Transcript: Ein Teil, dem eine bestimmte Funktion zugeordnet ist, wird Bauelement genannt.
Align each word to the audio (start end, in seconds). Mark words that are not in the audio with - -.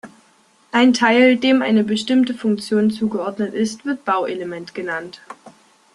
Ein 0.71 0.93
Teil, 0.93 1.35
dem 1.37 1.61
eine 1.61 1.83
bestimmte 1.83 2.33
Funktion 2.33 2.89
zugeordnet 2.89 3.53
ist, 3.53 3.85
wird 3.85 4.03
Bauelement 4.03 4.73
genannt. 4.73 5.21